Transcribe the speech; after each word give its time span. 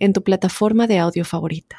en 0.00 0.12
tu 0.12 0.24
plataforma 0.24 0.88
de 0.88 0.98
audio 0.98 1.24
favorita. 1.24 1.76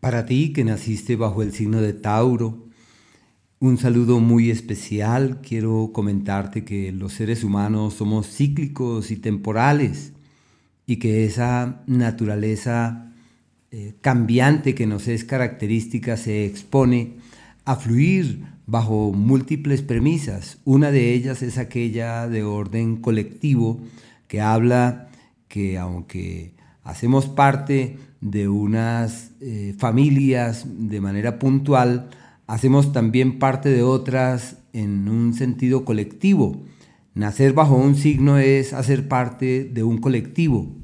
Para 0.00 0.26
ti 0.26 0.52
que 0.52 0.64
naciste 0.64 1.14
bajo 1.14 1.42
el 1.42 1.52
signo 1.52 1.80
de 1.80 1.92
Tauro, 1.92 2.66
un 3.60 3.78
saludo 3.78 4.18
muy 4.18 4.50
especial. 4.50 5.40
Quiero 5.40 5.92
comentarte 5.92 6.64
que 6.64 6.90
los 6.90 7.12
seres 7.12 7.44
humanos 7.44 7.94
somos 7.94 8.26
cíclicos 8.26 9.12
y 9.12 9.16
temporales 9.16 10.12
y 10.86 10.96
que 10.96 11.24
esa 11.24 11.84
naturaleza 11.86 13.12
eh, 13.70 13.94
cambiante 14.00 14.74
que 14.74 14.88
nos 14.88 15.06
es 15.06 15.22
característica 15.22 16.16
se 16.16 16.44
expone 16.44 17.18
a 17.64 17.76
fluir 17.76 18.44
bajo 18.66 19.12
múltiples 19.12 19.82
premisas. 19.82 20.58
Una 20.64 20.90
de 20.90 21.14
ellas 21.14 21.42
es 21.42 21.58
aquella 21.58 22.28
de 22.28 22.42
orden 22.42 22.96
colectivo 22.96 23.80
que 24.26 24.40
habla 24.40 25.08
que 25.46 25.78
aunque 25.78 26.54
hacemos 26.84 27.26
parte 27.26 27.98
de 28.20 28.48
unas 28.48 29.32
eh, 29.40 29.74
familias 29.78 30.64
de 30.66 31.00
manera 31.00 31.38
puntual, 31.38 32.10
hacemos 32.46 32.92
también 32.92 33.38
parte 33.38 33.68
de 33.68 33.82
otras 33.82 34.58
en 34.72 35.08
un 35.08 35.34
sentido 35.34 35.84
colectivo. 35.84 36.62
Nacer 37.14 37.52
bajo 37.52 37.74
un 37.74 37.94
signo 37.94 38.38
es 38.38 38.72
hacer 38.72 39.08
parte 39.08 39.64
de 39.64 39.82
un 39.82 39.98
colectivo. 39.98 40.74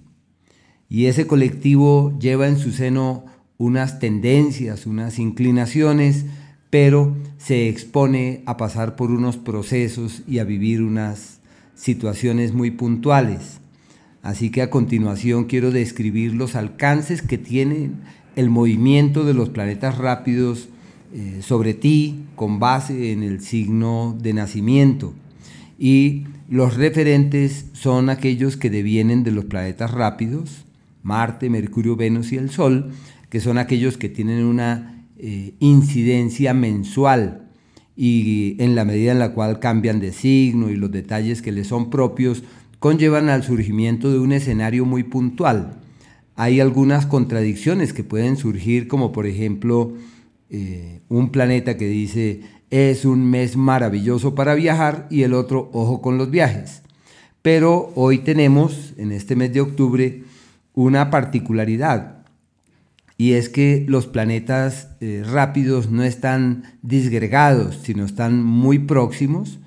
Y 0.88 1.06
ese 1.06 1.26
colectivo 1.26 2.18
lleva 2.18 2.48
en 2.48 2.58
su 2.58 2.72
seno 2.72 3.24
unas 3.56 3.98
tendencias, 3.98 4.86
unas 4.86 5.18
inclinaciones, 5.18 6.26
pero 6.70 7.16
se 7.38 7.68
expone 7.68 8.42
a 8.46 8.56
pasar 8.56 8.94
por 8.96 9.10
unos 9.10 9.36
procesos 9.36 10.22
y 10.26 10.38
a 10.38 10.44
vivir 10.44 10.82
unas 10.82 11.40
situaciones 11.74 12.52
muy 12.52 12.70
puntuales. 12.70 13.60
Así 14.28 14.50
que 14.50 14.60
a 14.60 14.68
continuación 14.68 15.46
quiero 15.46 15.70
describir 15.70 16.34
los 16.34 16.54
alcances 16.54 17.22
que 17.22 17.38
tiene 17.38 17.92
el 18.36 18.50
movimiento 18.50 19.24
de 19.24 19.32
los 19.32 19.48
planetas 19.48 19.96
rápidos 19.96 20.68
eh, 21.14 21.38
sobre 21.40 21.72
ti 21.72 22.26
con 22.36 22.58
base 22.58 23.12
en 23.12 23.22
el 23.22 23.40
signo 23.40 24.18
de 24.20 24.34
nacimiento. 24.34 25.14
Y 25.78 26.24
los 26.46 26.76
referentes 26.76 27.68
son 27.72 28.10
aquellos 28.10 28.58
que 28.58 28.68
devienen 28.68 29.24
de 29.24 29.30
los 29.30 29.46
planetas 29.46 29.92
rápidos, 29.92 30.66
Marte, 31.02 31.48
Mercurio, 31.48 31.96
Venus 31.96 32.30
y 32.30 32.36
el 32.36 32.50
Sol, 32.50 32.90
que 33.30 33.40
son 33.40 33.56
aquellos 33.56 33.96
que 33.96 34.10
tienen 34.10 34.44
una 34.44 35.06
eh, 35.16 35.54
incidencia 35.58 36.52
mensual 36.52 37.48
y 37.96 38.62
en 38.62 38.74
la 38.74 38.84
medida 38.84 39.10
en 39.10 39.20
la 39.20 39.32
cual 39.32 39.58
cambian 39.58 40.00
de 40.00 40.12
signo 40.12 40.68
y 40.68 40.76
los 40.76 40.92
detalles 40.92 41.40
que 41.40 41.50
les 41.50 41.66
son 41.66 41.88
propios 41.88 42.44
conllevan 42.78 43.28
al 43.28 43.42
surgimiento 43.42 44.10
de 44.12 44.18
un 44.18 44.32
escenario 44.32 44.84
muy 44.84 45.02
puntual. 45.02 45.80
Hay 46.36 46.60
algunas 46.60 47.06
contradicciones 47.06 47.92
que 47.92 48.04
pueden 48.04 48.36
surgir, 48.36 48.88
como 48.88 49.12
por 49.12 49.26
ejemplo 49.26 49.94
eh, 50.50 51.00
un 51.08 51.30
planeta 51.30 51.76
que 51.76 51.88
dice 51.88 52.42
es 52.70 53.04
un 53.04 53.28
mes 53.28 53.56
maravilloso 53.56 54.34
para 54.34 54.54
viajar 54.54 55.06
y 55.10 55.22
el 55.22 55.34
otro 55.34 55.70
ojo 55.72 56.02
con 56.02 56.18
los 56.18 56.30
viajes. 56.30 56.82
Pero 57.42 57.92
hoy 57.94 58.18
tenemos, 58.18 58.92
en 58.98 59.12
este 59.12 59.36
mes 59.36 59.52
de 59.52 59.62
octubre, 59.62 60.22
una 60.74 61.10
particularidad 61.10 62.18
y 63.16 63.32
es 63.32 63.48
que 63.48 63.84
los 63.88 64.06
planetas 64.06 64.90
eh, 65.00 65.24
rápidos 65.26 65.90
no 65.90 66.04
están 66.04 66.62
disgregados, 66.82 67.80
sino 67.82 68.04
están 68.04 68.44
muy 68.44 68.78
próximos 68.78 69.58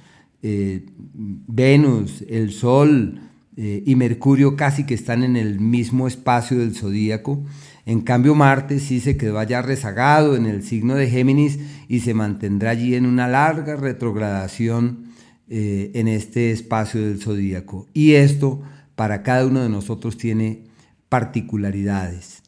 eh, 0.43 0.85
Venus, 1.13 2.23
el 2.27 2.51
Sol 2.51 3.19
eh, 3.57 3.83
y 3.85 3.95
Mercurio 3.95 4.55
casi 4.55 4.85
que 4.85 4.95
están 4.95 5.23
en 5.23 5.35
el 5.35 5.59
mismo 5.59 6.07
espacio 6.07 6.57
del 6.57 6.75
zodíaco. 6.75 7.45
En 7.85 8.01
cambio, 8.01 8.33
Marte 8.33 8.79
sí 8.79 8.99
se 8.99 9.17
quedó 9.17 9.37
allá 9.37 9.61
rezagado 9.61 10.35
en 10.35 10.47
el 10.47 10.63
signo 10.63 10.95
de 10.95 11.09
Géminis 11.09 11.59
y 11.87 11.99
se 11.99 12.15
mantendrá 12.15 12.71
allí 12.71 12.95
en 12.95 13.05
una 13.05 13.27
larga 13.27 13.75
retrogradación 13.75 15.11
eh, 15.47 15.91
en 15.93 16.07
este 16.07 16.51
espacio 16.51 17.01
del 17.01 17.21
zodíaco. 17.21 17.87
Y 17.93 18.13
esto 18.13 18.63
para 18.95 19.21
cada 19.21 19.45
uno 19.45 19.61
de 19.61 19.69
nosotros 19.69 20.17
tiene 20.17 20.63
particularidades. 21.09 22.41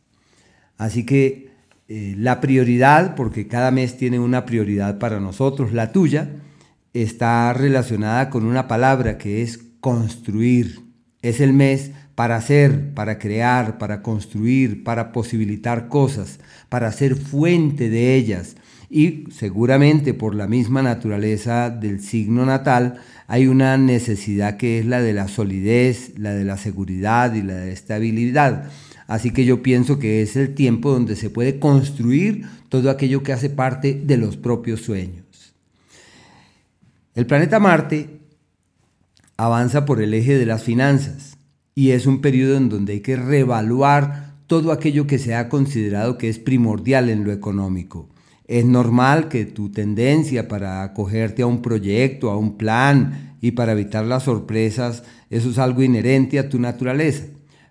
Así 0.77 1.05
que 1.05 1.53
la 1.87 2.41
prioridad, 2.41 3.13
porque 3.13 3.47
cada 3.47 3.69
mes 3.69 3.97
tiene 3.97 4.17
una 4.17 4.45
prioridad 4.45 4.97
para 4.97 5.19
nosotros, 5.19 5.73
la 5.73 5.91
tuya, 5.91 6.29
está 6.93 7.51
relacionada 7.53 8.29
con 8.29 8.45
una 8.45 8.67
palabra 8.67 9.17
que 9.17 9.41
es 9.41 9.59
construir. 9.79 10.81
Es 11.21 11.39
el 11.39 11.53
mes 11.53 11.91
para 12.15 12.35
hacer, 12.35 12.93
para 12.93 13.17
crear, 13.17 13.77
para 13.77 14.01
construir, 14.01 14.83
para 14.83 15.11
posibilitar 15.11 15.87
cosas, 15.87 16.39
para 16.69 16.91
ser 16.91 17.15
fuente 17.15 17.89
de 17.89 18.15
ellas. 18.15 18.55
Y 18.89 19.23
seguramente 19.31 20.13
por 20.13 20.35
la 20.35 20.47
misma 20.47 20.83
naturaleza 20.83 21.71
del 21.71 21.99
signo 21.99 22.45
natal 22.45 22.99
hay 23.27 23.47
una 23.47 23.77
necesidad 23.77 24.57
que 24.57 24.79
es 24.79 24.85
la 24.85 25.01
de 25.01 25.13
la 25.13 25.27
solidez, 25.27 26.13
la 26.17 26.33
de 26.33 26.45
la 26.45 26.57
seguridad 26.57 27.33
y 27.33 27.41
la 27.41 27.55
de 27.55 27.71
estabilidad. 27.71 28.69
Así 29.07 29.31
que 29.31 29.45
yo 29.45 29.63
pienso 29.63 29.97
que 29.97 30.21
es 30.21 30.35
el 30.35 30.53
tiempo 30.53 30.91
donde 30.91 31.15
se 31.15 31.31
puede 31.31 31.57
construir 31.57 32.45
todo 32.69 32.89
aquello 32.91 33.23
que 33.23 33.33
hace 33.33 33.49
parte 33.49 33.99
de 34.05 34.17
los 34.17 34.37
propios 34.37 34.81
sueños. 34.81 35.22
El 37.15 37.27
planeta 37.27 37.59
Marte 37.59 38.21
avanza 39.37 39.85
por 39.85 40.01
el 40.01 40.15
eje 40.15 40.35
de 40.35 40.47
las 40.47 40.63
finanzas 40.63 41.37
y 41.75 41.91
es 41.91 42.07
un 42.07 42.21
periodo 42.21 42.57
en 42.57 42.69
donde 42.69 42.93
hay 42.93 43.01
que 43.01 43.15
reevaluar 43.15 44.33
todo 44.47 44.71
aquello 44.71 45.05
que 45.05 45.19
se 45.19 45.35
ha 45.35 45.47
considerado 45.47 46.17
que 46.17 46.27
es 46.27 46.39
primordial 46.39 47.09
en 47.09 47.23
lo 47.23 47.31
económico. 47.31 48.09
Es 48.47 48.65
normal 48.65 49.29
que 49.29 49.45
tu 49.45 49.71
tendencia 49.71 50.47
para 50.47 50.81
acogerte 50.81 51.43
a 51.43 51.45
un 51.45 51.61
proyecto, 51.61 52.31
a 52.31 52.37
un 52.37 52.57
plan 52.57 53.37
y 53.41 53.51
para 53.51 53.73
evitar 53.73 54.05
las 54.05 54.23
sorpresas, 54.23 55.03
eso 55.29 55.51
es 55.51 55.59
algo 55.59 55.83
inherente 55.83 56.39
a 56.39 56.49
tu 56.49 56.59
naturaleza. 56.59 57.25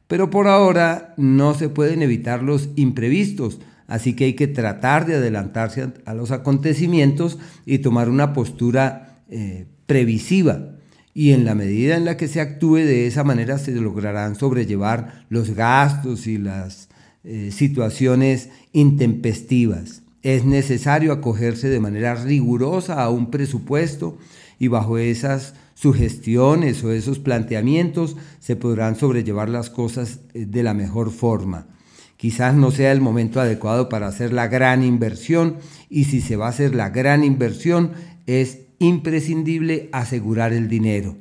Pero 0.06 0.30
por 0.30 0.47
ahora 0.47 1.14
no 1.16 1.54
se 1.54 1.69
pueden 1.69 2.03
evitar 2.03 2.44
los 2.44 2.69
imprevistos, 2.76 3.59
así 3.88 4.14
que 4.14 4.26
hay 4.26 4.34
que 4.34 4.47
tratar 4.47 5.04
de 5.04 5.16
adelantarse 5.16 5.92
a 6.04 6.14
los 6.14 6.30
acontecimientos 6.30 7.41
y 7.66 7.78
tomar 7.78 8.09
una 8.09 8.34
postura 8.34 9.12
eh, 9.34 9.65
previsiva 9.87 10.76
y 11.15 11.32
en 11.32 11.47
la 11.47 11.54
medida 11.54 11.97
en 11.97 12.04
la 12.04 12.19
que 12.19 12.28
se 12.28 12.43
actúe 12.43 12.76
de 12.76 13.06
esa 13.06 13.25
manera 13.25 13.56
se 13.56 13.72
lograrán 13.72 14.34
sobrellevar 14.34 15.25
los 15.31 15.54
gastos 15.54 16.26
y 16.26 16.37
las 16.37 16.91
eh, 17.25 17.50
situaciones 17.50 18.50
intempestivas. 18.72 20.03
Es 20.21 20.44
necesario 20.44 21.12
acogerse 21.12 21.71
de 21.71 21.81
manera 21.81 22.15
rigurosa 22.15 23.03
a 23.03 23.09
un 23.09 23.31
presupuesto 23.31 24.19
y 24.59 24.69
bajo 24.69 24.98
esas 24.98 25.54
sugestiones 25.75 26.84
o 26.84 26.92
esos 26.92 27.19
planteamientos 27.19 28.19
se 28.38 28.54
podrán 28.56 28.97
sobrellevar 28.97 29.48
las 29.48 29.71
cosas 29.71 30.21
eh, 30.34 30.44
de 30.44 30.62
la 30.62 30.75
mejor 30.75 31.10
forma. 31.10 31.69
Quizás 32.19 32.54
no 32.54 32.71
sea 32.71 32.92
el 32.92 33.00
momento 33.00 33.41
adecuado 33.41 33.89
para 33.89 34.09
hacer 34.09 34.33
la 34.33 34.47
gran 34.47 34.84
inversión 34.84 35.57
y 35.89 36.04
si 36.04 36.21
se 36.21 36.36
va 36.36 36.47
a 36.47 36.51
hacer 36.51 36.74
la 36.74 36.91
gran 36.91 37.24
inversión 37.24 37.92
es 38.27 38.59
imprescindible 38.83 39.89
asegurar 39.93 40.53
el 40.53 40.69
dinero. 40.69 41.17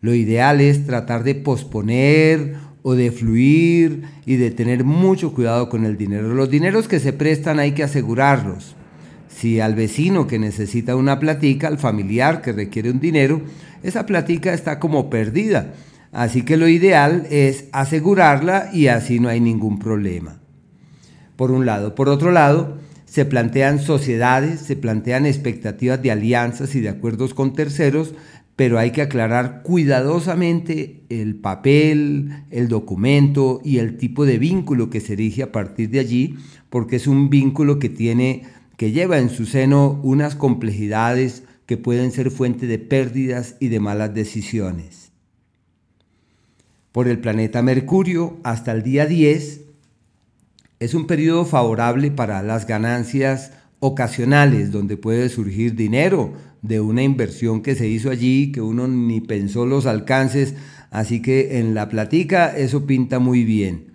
Lo 0.00 0.14
ideal 0.14 0.60
es 0.60 0.86
tratar 0.86 1.24
de 1.24 1.34
posponer 1.34 2.56
o 2.82 2.94
de 2.94 3.10
fluir 3.10 4.02
y 4.26 4.36
de 4.36 4.50
tener 4.50 4.84
mucho 4.84 5.32
cuidado 5.32 5.70
con 5.70 5.86
el 5.86 5.96
dinero. 5.96 6.34
Los 6.34 6.50
dineros 6.50 6.86
que 6.86 7.00
se 7.00 7.14
prestan 7.14 7.58
hay 7.58 7.72
que 7.72 7.82
asegurarlos. 7.82 8.76
Si 9.28 9.60
al 9.60 9.74
vecino 9.74 10.26
que 10.26 10.38
necesita 10.38 10.94
una 10.94 11.18
platica, 11.18 11.68
al 11.68 11.78
familiar 11.78 12.42
que 12.42 12.52
requiere 12.52 12.90
un 12.90 13.00
dinero, 13.00 13.40
esa 13.82 14.04
platica 14.04 14.52
está 14.52 14.78
como 14.78 15.08
perdida. 15.08 15.74
Así 16.12 16.42
que 16.42 16.56
lo 16.56 16.68
ideal 16.68 17.26
es 17.30 17.64
asegurarla 17.72 18.70
y 18.72 18.86
así 18.88 19.18
no 19.18 19.28
hay 19.28 19.40
ningún 19.40 19.78
problema. 19.78 20.38
Por 21.36 21.50
un 21.50 21.66
lado. 21.66 21.94
Por 21.94 22.08
otro 22.08 22.30
lado, 22.30 22.78
se 23.14 23.24
plantean 23.24 23.78
sociedades, 23.78 24.58
se 24.58 24.74
plantean 24.74 25.24
expectativas 25.24 26.02
de 26.02 26.10
alianzas 26.10 26.74
y 26.74 26.80
de 26.80 26.88
acuerdos 26.88 27.32
con 27.32 27.52
terceros, 27.52 28.12
pero 28.56 28.76
hay 28.76 28.90
que 28.90 29.02
aclarar 29.02 29.62
cuidadosamente 29.62 31.04
el 31.10 31.36
papel, 31.36 32.30
el 32.50 32.66
documento 32.66 33.60
y 33.64 33.78
el 33.78 33.98
tipo 33.98 34.26
de 34.26 34.38
vínculo 34.38 34.90
que 34.90 35.00
se 35.00 35.12
erige 35.12 35.44
a 35.44 35.52
partir 35.52 35.90
de 35.90 36.00
allí, 36.00 36.34
porque 36.70 36.96
es 36.96 37.06
un 37.06 37.30
vínculo 37.30 37.78
que 37.78 37.88
tiene 37.88 38.46
que 38.76 38.90
lleva 38.90 39.20
en 39.20 39.30
su 39.30 39.46
seno 39.46 40.00
unas 40.02 40.34
complejidades 40.34 41.44
que 41.66 41.76
pueden 41.76 42.10
ser 42.10 42.32
fuente 42.32 42.66
de 42.66 42.80
pérdidas 42.80 43.54
y 43.60 43.68
de 43.68 43.78
malas 43.78 44.12
decisiones. 44.12 45.12
Por 46.90 47.06
el 47.06 47.20
planeta 47.20 47.62
Mercurio 47.62 48.38
hasta 48.42 48.72
el 48.72 48.82
día 48.82 49.06
10 49.06 49.63
es 50.80 50.94
un 50.94 51.06
periodo 51.06 51.44
favorable 51.44 52.10
para 52.10 52.42
las 52.42 52.66
ganancias 52.66 53.52
ocasionales, 53.80 54.72
donde 54.72 54.96
puede 54.96 55.28
surgir 55.28 55.74
dinero 55.74 56.32
de 56.62 56.80
una 56.80 57.02
inversión 57.02 57.62
que 57.62 57.74
se 57.74 57.86
hizo 57.86 58.10
allí, 58.10 58.50
que 58.50 58.62
uno 58.62 58.88
ni 58.88 59.20
pensó 59.20 59.66
los 59.66 59.86
alcances, 59.86 60.54
así 60.90 61.20
que 61.20 61.58
en 61.58 61.74
la 61.74 61.88
platica 61.88 62.56
eso 62.56 62.86
pinta 62.86 63.18
muy 63.18 63.44
bien 63.44 63.92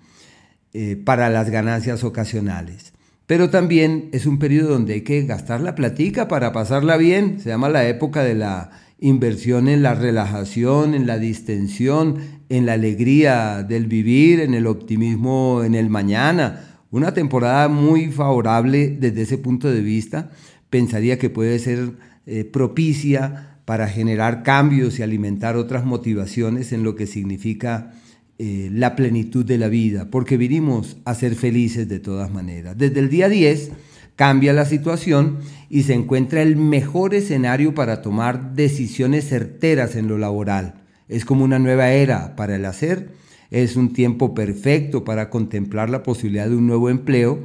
eh, 0.73 0.95
para 0.95 1.29
las 1.29 1.49
ganancias 1.49 2.03
ocasionales. 2.03 2.93
Pero 3.25 3.49
también 3.49 4.09
es 4.11 4.25
un 4.25 4.37
periodo 4.37 4.69
donde 4.69 4.93
hay 4.93 5.01
que 5.01 5.23
gastar 5.23 5.61
la 5.61 5.75
platica 5.75 6.27
para 6.27 6.51
pasarla 6.51 6.97
bien, 6.97 7.39
se 7.39 7.49
llama 7.49 7.69
la 7.69 7.87
época 7.87 8.23
de 8.23 8.35
la 8.35 8.71
inversión 8.99 9.67
en 9.67 9.81
la 9.81 9.95
relajación, 9.95 10.93
en 10.93 11.07
la 11.07 11.17
distensión, 11.17 12.38
en 12.49 12.65
la 12.65 12.73
alegría 12.73 13.63
del 13.63 13.85
vivir, 13.85 14.39
en 14.39 14.53
el 14.53 14.67
optimismo 14.67 15.63
en 15.63 15.75
el 15.75 15.89
mañana, 15.89 16.65
una 16.91 17.13
temporada 17.13 17.67
muy 17.67 18.11
favorable 18.11 18.97
desde 18.99 19.21
ese 19.21 19.37
punto 19.37 19.71
de 19.71 19.81
vista. 19.81 20.31
Pensaría 20.69 21.19
que 21.19 21.29
puede 21.29 21.59
ser 21.59 21.91
eh, 22.25 22.43
propicia 22.43 23.57
para 23.65 23.87
generar 23.87 24.41
cambios 24.41 24.97
y 24.97 25.03
alimentar 25.03 25.55
otras 25.55 25.85
motivaciones 25.85 26.71
en 26.71 26.83
lo 26.83 26.95
que 26.95 27.05
significa 27.05 27.93
eh, 28.39 28.69
la 28.73 28.95
plenitud 28.95 29.45
de 29.45 29.59
la 29.59 29.67
vida, 29.67 30.09
porque 30.09 30.37
vinimos 30.37 30.97
a 31.05 31.13
ser 31.13 31.35
felices 31.35 31.87
de 31.87 31.99
todas 31.99 32.31
maneras. 32.31 32.77
Desde 32.77 32.99
el 32.99 33.09
día 33.09 33.29
10 33.29 33.71
cambia 34.15 34.53
la 34.53 34.65
situación 34.65 35.37
y 35.69 35.83
se 35.83 35.93
encuentra 35.93 36.41
el 36.41 36.55
mejor 36.55 37.13
escenario 37.13 37.75
para 37.75 38.01
tomar 38.01 38.55
decisiones 38.55 39.29
certeras 39.29 39.95
en 39.95 40.07
lo 40.07 40.17
laboral. 40.17 40.75
Es 41.09 41.25
como 41.25 41.43
una 41.43 41.59
nueva 41.59 41.91
era 41.91 42.35
para 42.35 42.55
el 42.55 42.65
hacer 42.65 43.19
es 43.51 43.75
un 43.75 43.93
tiempo 43.93 44.33
perfecto 44.33 45.03
para 45.03 45.29
contemplar 45.29 45.89
la 45.89 46.03
posibilidad 46.03 46.47
de 46.47 46.55
un 46.55 46.67
nuevo 46.67 46.89
empleo 46.89 47.39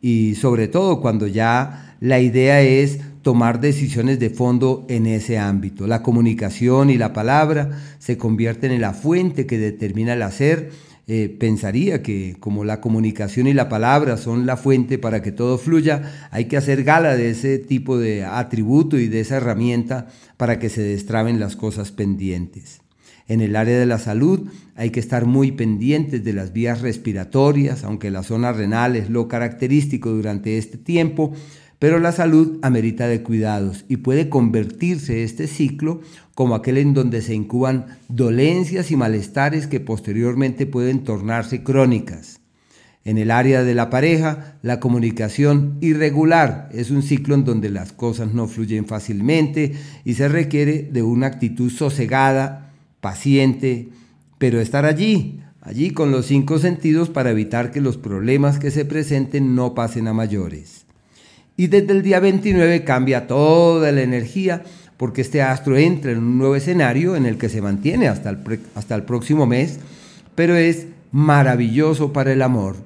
y 0.00 0.34
sobre 0.34 0.68
todo 0.68 1.00
cuando 1.00 1.26
ya 1.26 1.96
la 2.00 2.20
idea 2.20 2.62
es 2.62 3.00
tomar 3.22 3.60
decisiones 3.60 4.18
de 4.18 4.30
fondo 4.30 4.84
en 4.88 5.06
ese 5.06 5.38
ámbito. 5.38 5.86
La 5.86 6.02
comunicación 6.02 6.90
y 6.90 6.98
la 6.98 7.12
palabra 7.12 7.70
se 7.98 8.18
convierten 8.18 8.72
en 8.72 8.80
la 8.80 8.94
fuente 8.94 9.46
que 9.46 9.58
determina 9.58 10.14
el 10.14 10.22
hacer. 10.22 10.70
Eh, 11.08 11.28
pensaría 11.38 12.02
que 12.02 12.36
como 12.40 12.64
la 12.64 12.80
comunicación 12.80 13.46
y 13.46 13.54
la 13.54 13.68
palabra 13.68 14.16
son 14.16 14.46
la 14.46 14.56
fuente 14.56 14.98
para 14.98 15.20
que 15.20 15.32
todo 15.32 15.58
fluya, 15.58 16.28
hay 16.30 16.46
que 16.46 16.56
hacer 16.56 16.84
gala 16.84 17.16
de 17.16 17.30
ese 17.30 17.58
tipo 17.58 17.98
de 17.98 18.24
atributo 18.24 18.98
y 18.98 19.08
de 19.08 19.20
esa 19.20 19.36
herramienta 19.36 20.08
para 20.36 20.58
que 20.58 20.68
se 20.68 20.82
destraben 20.82 21.38
las 21.38 21.56
cosas 21.56 21.92
pendientes. 21.92 22.81
En 23.32 23.40
el 23.40 23.56
área 23.56 23.78
de 23.78 23.86
la 23.86 23.98
salud 23.98 24.46
hay 24.76 24.90
que 24.90 25.00
estar 25.00 25.24
muy 25.24 25.52
pendientes 25.52 26.22
de 26.22 26.34
las 26.34 26.52
vías 26.52 26.82
respiratorias, 26.82 27.82
aunque 27.82 28.10
la 28.10 28.22
zona 28.22 28.52
renal 28.52 28.94
es 28.94 29.08
lo 29.08 29.26
característico 29.26 30.10
durante 30.10 30.58
este 30.58 30.76
tiempo, 30.76 31.32
pero 31.78 31.98
la 31.98 32.12
salud 32.12 32.58
amerita 32.60 33.08
de 33.08 33.22
cuidados 33.22 33.86
y 33.88 33.96
puede 33.96 34.28
convertirse 34.28 35.22
este 35.22 35.46
ciclo 35.46 36.02
como 36.34 36.54
aquel 36.54 36.76
en 36.76 36.92
donde 36.92 37.22
se 37.22 37.32
incuban 37.32 37.86
dolencias 38.10 38.90
y 38.90 38.96
malestares 38.96 39.66
que 39.66 39.80
posteriormente 39.80 40.66
pueden 40.66 41.02
tornarse 41.02 41.62
crónicas. 41.62 42.38
En 43.02 43.16
el 43.16 43.30
área 43.30 43.64
de 43.64 43.74
la 43.74 43.88
pareja, 43.88 44.58
la 44.60 44.78
comunicación 44.78 45.78
irregular 45.80 46.68
es 46.70 46.90
un 46.90 47.02
ciclo 47.02 47.34
en 47.34 47.46
donde 47.46 47.70
las 47.70 47.92
cosas 47.92 48.34
no 48.34 48.46
fluyen 48.46 48.84
fácilmente 48.84 49.72
y 50.04 50.12
se 50.12 50.28
requiere 50.28 50.82
de 50.92 51.02
una 51.02 51.28
actitud 51.28 51.70
sosegada 51.70 52.68
paciente, 53.02 53.88
pero 54.38 54.60
estar 54.60 54.86
allí, 54.86 55.40
allí 55.60 55.90
con 55.90 56.10
los 56.10 56.24
cinco 56.24 56.58
sentidos 56.58 57.10
para 57.10 57.32
evitar 57.32 57.70
que 57.70 57.82
los 57.82 57.98
problemas 57.98 58.58
que 58.58 58.70
se 58.70 58.86
presenten 58.86 59.54
no 59.54 59.74
pasen 59.74 60.08
a 60.08 60.14
mayores. 60.14 60.86
Y 61.56 61.66
desde 61.66 61.92
el 61.92 62.02
día 62.02 62.20
29 62.20 62.84
cambia 62.84 63.26
toda 63.26 63.92
la 63.92 64.00
energía 64.00 64.62
porque 64.96 65.20
este 65.20 65.42
astro 65.42 65.76
entra 65.76 66.12
en 66.12 66.18
un 66.18 66.38
nuevo 66.38 66.54
escenario 66.54 67.16
en 67.16 67.26
el 67.26 67.36
que 67.36 67.48
se 67.48 67.60
mantiene 67.60 68.06
hasta 68.06 68.30
el, 68.30 68.38
hasta 68.76 68.94
el 68.94 69.02
próximo 69.02 69.46
mes, 69.46 69.80
pero 70.36 70.54
es 70.54 70.86
maravilloso 71.10 72.12
para 72.12 72.32
el 72.32 72.40
amor. 72.40 72.76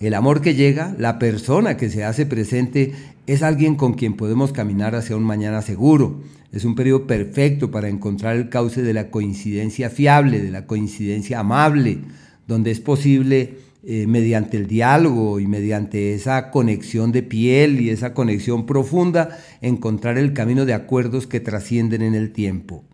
El 0.00 0.14
amor 0.14 0.42
que 0.42 0.54
llega, 0.54 0.94
la 0.98 1.18
persona 1.18 1.76
que 1.76 1.88
se 1.88 2.04
hace 2.04 2.26
presente, 2.26 2.92
es 3.26 3.42
alguien 3.42 3.76
con 3.76 3.94
quien 3.94 4.14
podemos 4.14 4.52
caminar 4.52 4.94
hacia 4.94 5.16
un 5.16 5.24
mañana 5.24 5.62
seguro, 5.62 6.20
es 6.52 6.64
un 6.64 6.74
periodo 6.74 7.06
perfecto 7.06 7.70
para 7.70 7.88
encontrar 7.88 8.36
el 8.36 8.48
cauce 8.48 8.82
de 8.82 8.92
la 8.92 9.10
coincidencia 9.10 9.90
fiable, 9.90 10.40
de 10.40 10.50
la 10.50 10.66
coincidencia 10.66 11.40
amable, 11.40 11.98
donde 12.46 12.70
es 12.70 12.80
posible 12.80 13.56
eh, 13.84 14.06
mediante 14.06 14.56
el 14.56 14.66
diálogo 14.66 15.40
y 15.40 15.46
mediante 15.46 16.14
esa 16.14 16.50
conexión 16.50 17.12
de 17.12 17.22
piel 17.22 17.80
y 17.80 17.90
esa 17.90 18.14
conexión 18.14 18.66
profunda 18.66 19.38
encontrar 19.60 20.18
el 20.18 20.32
camino 20.32 20.66
de 20.66 20.74
acuerdos 20.74 21.26
que 21.26 21.40
trascienden 21.40 22.02
en 22.02 22.14
el 22.14 22.32
tiempo. 22.32 22.84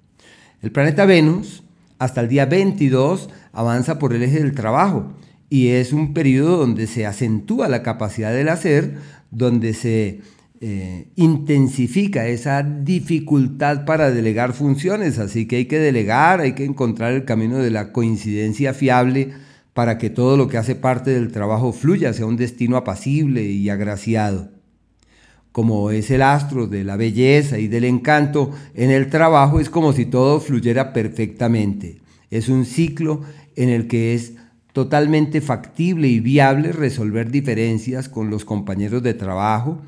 El 0.61 0.71
planeta 0.71 1.05
Venus 1.05 1.63
hasta 1.99 2.21
el 2.21 2.29
día 2.29 2.47
22 2.47 3.29
avanza 3.53 3.99
por 3.99 4.15
el 4.15 4.23
eje 4.23 4.39
del 4.39 4.55
trabajo 4.55 5.13
y 5.53 5.69
es 5.69 5.93
un 5.93 6.15
periodo 6.15 6.57
donde 6.57 6.87
se 6.87 7.05
acentúa 7.05 7.69
la 7.69 7.83
capacidad 7.83 8.33
del 8.33 8.49
hacer, 8.49 8.95
donde 9.31 9.75
se 9.75 10.23
eh, 10.63 11.09
intensifica 11.15 12.27
esa 12.27 12.63
dificultad 12.63 13.85
para 13.85 14.11
delegar 14.11 14.55
funciones, 14.55 15.19
así 15.19 15.47
que 15.47 15.57
hay 15.57 15.65
que 15.67 15.79
delegar, 15.79 16.41
hay 16.41 16.55
que 16.55 16.65
encontrar 16.65 17.13
el 17.13 17.27
camino 17.27 17.59
de 17.59 17.71
la 17.71 17.93
coincidencia 17.93 18.73
fiable 18.73 19.33
para 19.75 19.99
que 19.99 20.09
todo 20.09 20.39
lo 20.39 20.49
que 20.49 20.57
hace 20.57 20.75
parte 20.75 21.11
del 21.11 21.31
trabajo 21.31 21.75
fluya 21.75 22.09
hacia 22.09 22.25
un 22.25 22.39
destino 22.39 22.79
apacible 22.79 23.45
y 23.45 23.69
agraciado. 23.69 24.49
Como 25.53 25.91
es 25.91 26.11
el 26.11 26.23
astro 26.23 26.67
de 26.67 26.83
la 26.83 26.97
belleza 26.97 27.59
y 27.59 27.69
del 27.69 27.85
encanto, 27.85 28.53
en 28.73 28.91
el 28.91 29.11
trabajo 29.11 29.61
es 29.61 29.69
como 29.69 29.93
si 29.93 30.07
todo 30.07 30.41
fluyera 30.41 30.95
perfectamente. 30.95 32.01
Es 32.31 32.49
un 32.49 32.65
ciclo 32.65 33.21
en 33.55 33.69
el 33.69 33.87
que 33.87 34.15
es 34.15 34.33
totalmente 34.73 35.41
factible 35.41 36.09
y 36.09 36.21
viable 36.21 36.73
resolver 36.73 37.31
diferencias 37.31 38.09
con 38.09 38.31
los 38.31 38.45
compañeros 38.45 39.03
de 39.03 39.15
trabajo, 39.15 39.83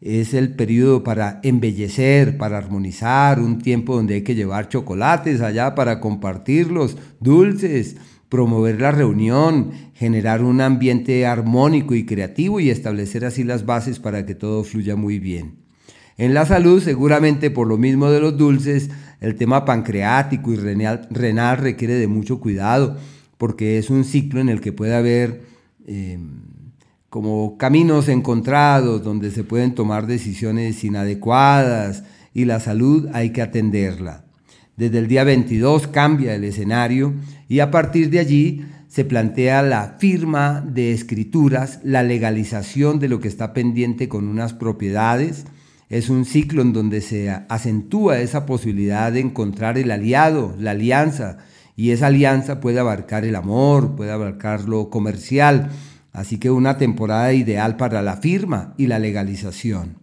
es 0.00 0.34
el 0.34 0.54
periodo 0.54 1.02
para 1.02 1.40
embellecer, 1.42 2.36
para 2.36 2.58
armonizar, 2.58 3.40
un 3.40 3.58
tiempo 3.58 3.96
donde 3.96 4.14
hay 4.14 4.22
que 4.22 4.34
llevar 4.34 4.68
chocolates 4.68 5.40
allá 5.40 5.74
para 5.74 6.00
compartirlos, 6.00 6.98
dulces, 7.20 7.96
promover 8.28 8.80
la 8.80 8.90
reunión, 8.90 9.70
generar 9.94 10.42
un 10.42 10.60
ambiente 10.60 11.24
armónico 11.24 11.94
y 11.94 12.04
creativo 12.04 12.60
y 12.60 12.68
establecer 12.68 13.24
así 13.24 13.44
las 13.44 13.64
bases 13.64 13.98
para 13.98 14.26
que 14.26 14.34
todo 14.34 14.64
fluya 14.64 14.96
muy 14.96 15.20
bien. 15.20 15.64
En 16.16 16.34
la 16.34 16.44
salud, 16.44 16.82
seguramente 16.82 17.50
por 17.50 17.66
lo 17.66 17.78
mismo 17.78 18.10
de 18.10 18.20
los 18.20 18.36
dulces, 18.36 18.90
el 19.20 19.36
tema 19.36 19.64
pancreático 19.64 20.52
y 20.52 20.56
renal, 20.56 21.58
requiere 21.58 21.94
de 21.94 22.08
mucho 22.08 22.40
cuidado, 22.40 22.98
porque 23.38 23.78
es 23.78 23.90
un 23.90 24.04
ciclo 24.04 24.40
en 24.40 24.48
el 24.48 24.60
que 24.60 24.72
puede 24.72 24.94
haber... 24.94 25.42
Eh, 25.86 26.18
como 27.14 27.56
caminos 27.58 28.08
encontrados 28.08 29.04
donde 29.04 29.30
se 29.30 29.44
pueden 29.44 29.76
tomar 29.76 30.08
decisiones 30.08 30.82
inadecuadas 30.82 32.02
y 32.34 32.44
la 32.44 32.58
salud 32.58 33.08
hay 33.12 33.30
que 33.30 33.40
atenderla. 33.40 34.24
Desde 34.76 34.98
el 34.98 35.06
día 35.06 35.22
22 35.22 35.86
cambia 35.86 36.34
el 36.34 36.42
escenario 36.42 37.14
y 37.48 37.60
a 37.60 37.70
partir 37.70 38.10
de 38.10 38.18
allí 38.18 38.64
se 38.88 39.04
plantea 39.04 39.62
la 39.62 39.94
firma 40.00 40.60
de 40.66 40.92
escrituras, 40.92 41.78
la 41.84 42.02
legalización 42.02 42.98
de 42.98 43.08
lo 43.08 43.20
que 43.20 43.28
está 43.28 43.52
pendiente 43.52 44.08
con 44.08 44.26
unas 44.26 44.52
propiedades. 44.52 45.44
Es 45.88 46.08
un 46.08 46.24
ciclo 46.24 46.62
en 46.62 46.72
donde 46.72 47.00
se 47.00 47.30
acentúa 47.30 48.18
esa 48.18 48.44
posibilidad 48.44 49.12
de 49.12 49.20
encontrar 49.20 49.78
el 49.78 49.92
aliado, 49.92 50.56
la 50.58 50.72
alianza, 50.72 51.38
y 51.76 51.90
esa 51.90 52.06
alianza 52.06 52.60
puede 52.60 52.80
abarcar 52.80 53.24
el 53.24 53.36
amor, 53.36 53.96
puede 53.96 54.12
abarcar 54.12 54.68
lo 54.68 54.90
comercial, 54.90 55.70
Así 56.14 56.38
que 56.38 56.48
una 56.48 56.78
temporada 56.78 57.32
ideal 57.32 57.76
para 57.76 58.00
la 58.00 58.16
firma 58.16 58.72
y 58.78 58.86
la 58.86 59.00
legalización. 59.00 59.98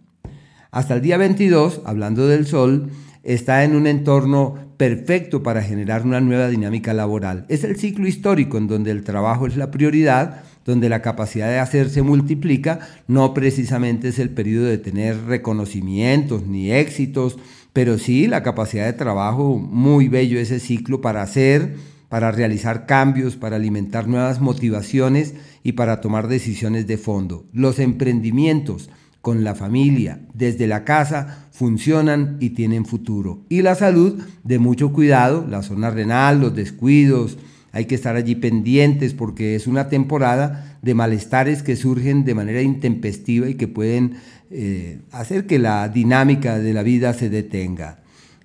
Hasta 0.69 0.93
el 0.93 1.01
día 1.01 1.15
22, 1.15 1.81
hablando 1.85 2.27
del 2.27 2.45
Sol, 2.45 2.91
está 3.23 3.63
en 3.63 3.77
un 3.77 3.87
entorno 3.87 4.55
perfecto 4.75 5.41
para 5.41 5.63
generar 5.63 6.05
una 6.05 6.19
nueva 6.19 6.49
dinámica 6.49 6.93
laboral. 6.93 7.45
Es 7.47 7.63
el 7.63 7.77
ciclo 7.77 8.07
histórico 8.07 8.57
en 8.57 8.67
donde 8.67 8.91
el 8.91 9.05
trabajo 9.05 9.47
es 9.47 9.55
la 9.55 9.71
prioridad, 9.71 10.43
donde 10.65 10.89
la 10.89 11.01
capacidad 11.01 11.47
de 11.47 11.59
hacer 11.59 11.89
se 11.89 12.01
multiplica, 12.01 12.79
no 13.07 13.33
precisamente 13.33 14.09
es 14.09 14.19
el 14.19 14.31
periodo 14.31 14.65
de 14.65 14.79
tener 14.79 15.17
reconocimientos 15.23 16.45
ni 16.45 16.73
éxitos, 16.73 17.37
pero 17.73 17.97
sí 17.97 18.27
la 18.27 18.43
capacidad 18.43 18.85
de 18.85 18.93
trabajo, 18.93 19.57
muy 19.57 20.07
bello 20.07 20.39
ese 20.39 20.59
ciclo 20.59 21.01
para 21.01 21.21
hacer, 21.21 21.75
para 22.09 22.31
realizar 22.31 22.85
cambios, 22.85 23.37
para 23.37 23.55
alimentar 23.55 24.07
nuevas 24.07 24.41
motivaciones 24.41 25.33
y 25.63 25.73
para 25.73 26.01
tomar 26.01 26.27
decisiones 26.27 26.85
de 26.87 26.97
fondo. 26.97 27.45
Los 27.53 27.79
emprendimientos 27.79 28.89
con 29.21 29.43
la 29.43 29.55
familia, 29.55 30.19
desde 30.33 30.67
la 30.67 30.83
casa, 30.83 31.47
funcionan 31.51 32.37
y 32.39 32.49
tienen 32.49 32.85
futuro. 32.85 33.45
Y 33.47 33.61
la 33.61 33.75
salud, 33.75 34.21
de 34.43 34.59
mucho 34.59 34.91
cuidado, 34.91 35.45
la 35.47 35.61
zona 35.61 35.91
renal, 35.91 36.41
los 36.41 36.55
descuidos, 36.55 37.37
hay 37.71 37.85
que 37.85 37.95
estar 37.95 38.15
allí 38.15 38.35
pendientes 38.35 39.13
porque 39.13 39.55
es 39.55 39.67
una 39.67 39.87
temporada 39.87 40.77
de 40.81 40.93
malestares 40.93 41.63
que 41.63 41.75
surgen 41.75 42.25
de 42.25 42.35
manera 42.35 42.61
intempestiva 42.61 43.47
y 43.47 43.55
que 43.55 43.67
pueden 43.67 44.15
eh, 44.53 44.99
hacer 45.11 45.47
que 45.47 45.59
la 45.59 45.87
dinámica 45.87 46.59
de 46.59 46.73
la 46.73 46.83
vida 46.83 47.13
se 47.13 47.29
detenga. 47.29 47.99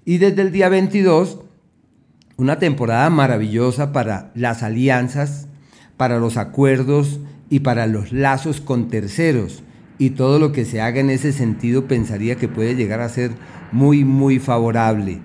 Y 0.04 0.18
desde 0.18 0.42
el 0.42 0.52
día 0.52 0.68
22, 0.68 1.40
una 2.36 2.60
temporada 2.60 3.10
maravillosa 3.10 3.92
para 3.92 4.30
las 4.36 4.62
alianzas, 4.62 5.48
para 5.96 6.18
los 6.18 6.36
acuerdos 6.36 7.18
y 7.50 7.60
para 7.60 7.88
los 7.88 8.12
lazos 8.12 8.60
con 8.60 8.88
terceros. 8.88 9.64
Y 9.98 10.10
todo 10.10 10.38
lo 10.38 10.52
que 10.52 10.64
se 10.64 10.80
haga 10.80 11.00
en 11.00 11.10
ese 11.10 11.32
sentido 11.32 11.88
pensaría 11.88 12.36
que 12.36 12.46
puede 12.46 12.76
llegar 12.76 13.00
a 13.00 13.08
ser 13.08 13.32
muy, 13.72 14.04
muy 14.04 14.38
favorable. 14.38 15.20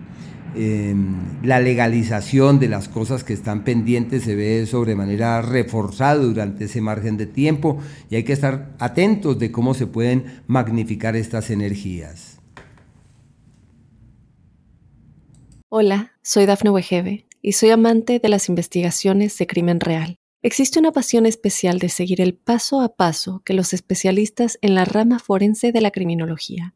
Em, 0.53 1.41
la 1.43 1.61
legalización 1.61 2.59
de 2.59 2.67
las 2.67 2.89
cosas 2.89 3.23
que 3.23 3.31
están 3.31 3.63
pendientes 3.63 4.23
se 4.23 4.35
ve 4.35 4.65
sobremanera 4.65 5.41
reforzado 5.41 6.27
durante 6.27 6.65
ese 6.65 6.81
margen 6.81 7.15
de 7.15 7.25
tiempo 7.25 7.79
y 8.09 8.15
hay 8.15 8.23
que 8.23 8.33
estar 8.33 8.75
atentos 8.77 9.39
de 9.39 9.51
cómo 9.51 9.73
se 9.73 9.87
pueden 9.87 10.41
magnificar 10.47 11.15
estas 11.15 11.51
energías. 11.51 12.39
Hola, 15.69 16.11
soy 16.21 16.45
Dafne 16.45 16.69
Wegebe 16.69 17.27
y 17.41 17.53
soy 17.53 17.69
amante 17.69 18.19
de 18.19 18.27
las 18.27 18.49
investigaciones 18.49 19.37
de 19.37 19.47
crimen 19.47 19.79
real. 19.79 20.17
Existe 20.41 20.79
una 20.79 20.91
pasión 20.91 21.25
especial 21.25 21.79
de 21.79 21.87
seguir 21.87 22.19
el 22.19 22.33
paso 22.33 22.81
a 22.81 22.95
paso 22.95 23.41
que 23.45 23.53
los 23.53 23.73
especialistas 23.73 24.57
en 24.61 24.75
la 24.75 24.83
rama 24.83 25.19
forense 25.19 25.71
de 25.71 25.79
la 25.79 25.91
criminología 25.91 26.75